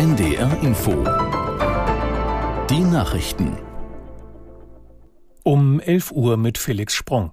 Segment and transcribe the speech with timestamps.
[0.00, 0.92] NDR Info.
[2.70, 3.58] Die Nachrichten.
[5.42, 7.32] Um 11 Uhr mit Felix Sprung.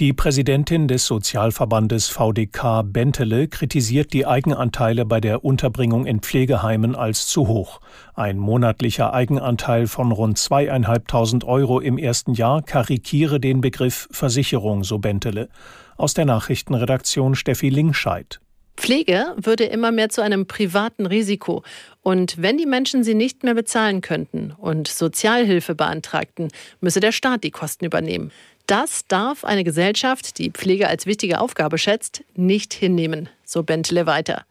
[0.00, 7.28] Die Präsidentin des Sozialverbandes VDK Bentele kritisiert die Eigenanteile bei der Unterbringung in Pflegeheimen als
[7.28, 7.80] zu hoch.
[8.14, 14.98] Ein monatlicher Eigenanteil von rund zweieinhalbtausend Euro im ersten Jahr karikiere den Begriff Versicherung, so
[14.98, 15.48] Bentele.
[15.96, 18.40] Aus der Nachrichtenredaktion Steffi Lingscheid.
[18.76, 21.62] Pflege würde immer mehr zu einem privaten Risiko.
[22.02, 26.48] Und wenn die Menschen sie nicht mehr bezahlen könnten und Sozialhilfe beantragten,
[26.80, 28.32] müsse der Staat die Kosten übernehmen.
[28.66, 34.44] Das darf eine Gesellschaft, die Pflege als wichtige Aufgabe schätzt, nicht hinnehmen, so Bentle weiter.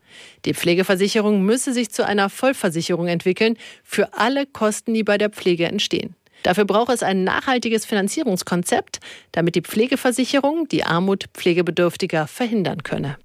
[0.46, 5.66] Die Pflegeversicherung müsse sich zu einer Vollversicherung entwickeln für alle Kosten, die bei der Pflege
[5.66, 6.16] entstehen.
[6.44, 9.00] Dafür braucht es ein nachhaltiges Finanzierungskonzept,
[9.32, 13.18] damit die Pflegeversicherung die Armut Pflegebedürftiger verhindern könne.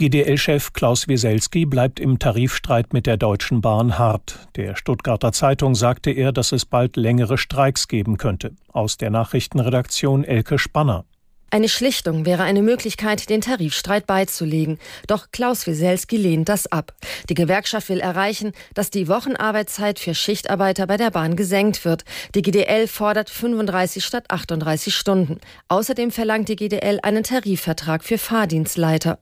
[0.00, 4.48] GDL-Chef Klaus Wieselski bleibt im Tarifstreit mit der Deutschen Bahn hart.
[4.56, 8.52] Der Stuttgarter Zeitung sagte er, dass es bald längere Streiks geben könnte.
[8.68, 11.04] Aus der Nachrichtenredaktion Elke Spanner.
[11.52, 14.78] Eine Schlichtung wäre eine Möglichkeit, den Tarifstreit beizulegen.
[15.08, 16.94] Doch Klaus Wieselski lehnt das ab.
[17.28, 22.04] Die Gewerkschaft will erreichen, dass die Wochenarbeitszeit für Schichtarbeiter bei der Bahn gesenkt wird.
[22.36, 25.40] Die GDL fordert 35 statt 38 Stunden.
[25.66, 29.18] Außerdem verlangt die GDL einen Tarifvertrag für Fahrdienstleiter.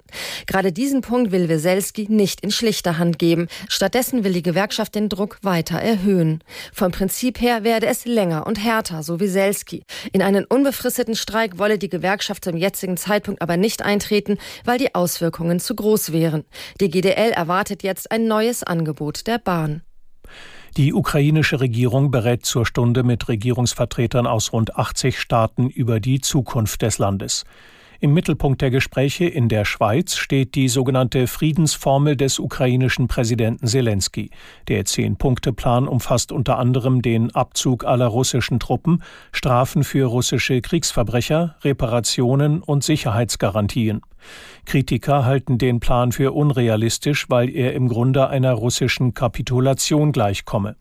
[0.47, 3.49] Gerade diesen Punkt will Wieselski nicht in schlichter Hand geben.
[3.71, 6.45] Stattdessen will die Gewerkschaft den Druck weiter erhöhen.
[6.75, 9.85] Vom Prinzip her werde es länger und härter, so Wieselski.
[10.13, 14.79] In einen unbefristeten Streik wolle die Gewerkschaft Gewerkschaft zum jetzigen Zeitpunkt aber nicht eintreten, weil
[14.79, 16.45] die Auswirkungen zu groß wären.
[16.81, 19.83] Die GDL erwartet jetzt ein neues Angebot der Bahn.
[20.77, 26.83] Die ukrainische Regierung berät zur Stunde mit Regierungsvertretern aus rund 80 Staaten über die Zukunft
[26.83, 27.45] des Landes.
[28.01, 34.31] Im Mittelpunkt der Gespräche in der Schweiz steht die sogenannte Friedensformel des ukrainischen Präsidenten Zelensky.
[34.69, 42.63] Der Zehn-Punkte-Plan umfasst unter anderem den Abzug aller russischen Truppen, Strafen für russische Kriegsverbrecher, Reparationen
[42.63, 44.03] und Sicherheitsgarantien.
[44.65, 50.77] Kritiker halten den Plan für unrealistisch, weil er im Grunde einer russischen Kapitulation gleichkomme.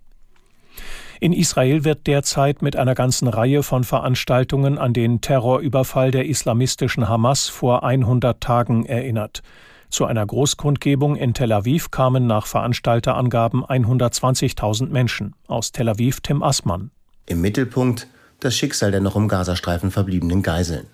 [1.20, 7.10] In Israel wird derzeit mit einer ganzen Reihe von Veranstaltungen an den Terrorüberfall der islamistischen
[7.10, 9.42] Hamas vor 100 Tagen erinnert.
[9.90, 15.34] Zu einer Großkundgebung in Tel Aviv kamen nach Veranstalterangaben 120.000 Menschen.
[15.48, 16.92] Aus Tel Aviv Tim Assmann.
[17.26, 18.08] Im Mittelpunkt
[18.40, 20.86] das Schicksal der noch im Gazastreifen verbliebenen Geiseln.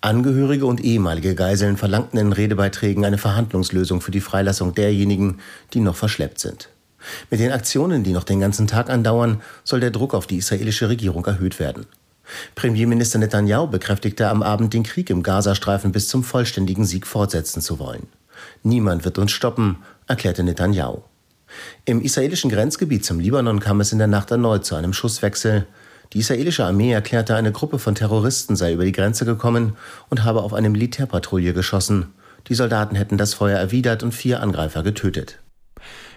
[0.00, 5.40] Angehörige und ehemalige Geiseln verlangten in Redebeiträgen eine Verhandlungslösung für die Freilassung derjenigen,
[5.74, 6.70] die noch verschleppt sind.
[7.30, 10.88] Mit den Aktionen, die noch den ganzen Tag andauern, soll der Druck auf die israelische
[10.88, 11.86] Regierung erhöht werden.
[12.54, 17.78] Premierminister Netanyahu bekräftigte am Abend, den Krieg im Gazastreifen bis zum vollständigen Sieg fortsetzen zu
[17.78, 18.06] wollen.
[18.62, 21.02] Niemand wird uns stoppen, erklärte Netanyahu.
[21.84, 25.66] Im israelischen Grenzgebiet zum Libanon kam es in der Nacht erneut zu einem Schusswechsel.
[26.12, 29.76] Die israelische Armee erklärte, eine Gruppe von Terroristen sei über die Grenze gekommen
[30.08, 32.12] und habe auf eine Militärpatrouille geschossen.
[32.48, 35.39] Die Soldaten hätten das Feuer erwidert und vier Angreifer getötet.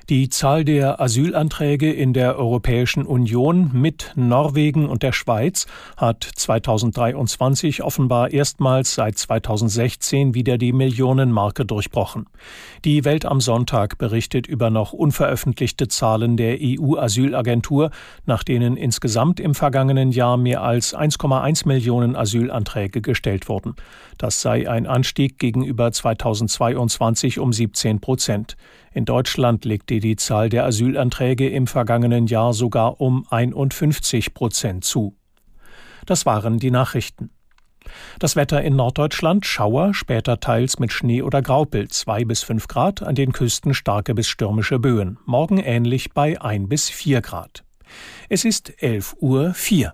[0.09, 5.66] Die Zahl der Asylanträge in der Europäischen Union mit Norwegen und der Schweiz
[5.96, 12.25] hat 2023 offenbar erstmals seit 2016 wieder die Millionenmarke durchbrochen.
[12.84, 17.90] Die Welt am Sonntag berichtet über noch unveröffentlichte Zahlen der EU-Asylagentur,
[18.25, 23.78] nach denen insgesamt im vergangenen Jahr mehr als 1,1 Millionen Asylanträge gestellt wurden.
[24.18, 28.58] Das sei ein Anstieg gegenüber 2022 um 17 Prozent.
[28.94, 35.16] In Deutschland legte die Zahl der Asylanträge im vergangenen Jahr sogar um 51 Prozent zu.
[36.06, 37.31] Das waren die Nachrichten.
[38.20, 43.02] Das Wetter in Norddeutschland Schauer, später teils mit Schnee oder Graupel, 2 bis 5 Grad,
[43.02, 45.18] an den Küsten starke bis stürmische Böen.
[45.25, 47.64] Morgen ähnlich bei 1 bis 4 Grad.
[48.30, 49.94] Es ist 11 Uhr 4.